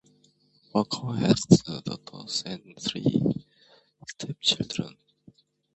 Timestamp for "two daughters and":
1.45-2.73